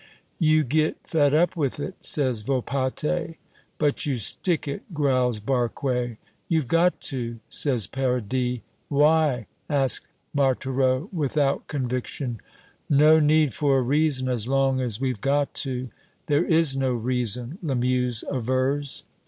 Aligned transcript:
"You 0.39 0.63
get 0.63 0.97
fed 1.05 1.31
up 1.31 1.55
with 1.55 1.79
it," 1.79 1.93
says 2.01 2.41
Volpatte. 2.41 3.35
"But 3.77 4.03
you 4.03 4.17
stick 4.17 4.67
it," 4.67 4.91
growls 4.95 5.39
Barque. 5.39 6.17
"You've 6.47 6.67
got 6.67 6.99
to," 7.01 7.37
says 7.49 7.85
Paradis. 7.85 8.61
"Why?" 8.89 9.45
asks 9.69 10.07
Marthereau, 10.33 11.07
without 11.13 11.67
conviction. 11.67 12.39
"No 12.89 13.19
need 13.19 13.53
for 13.53 13.77
a 13.77 13.81
reason, 13.83 14.27
as 14.27 14.47
long 14.47 14.79
as 14.81 14.99
we've 14.99 15.21
got 15.21 15.53
to." 15.69 15.91
"There 16.25 16.45
is 16.45 16.75
no 16.75 16.93
reason," 16.93 17.59
Lamuse 17.61 18.23
avers. 18.33 19.03